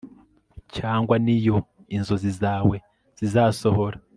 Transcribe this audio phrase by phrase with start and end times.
[0.75, 1.57] cyangwa niyo
[1.95, 2.75] inzozi zawe
[3.19, 3.97] zizasohora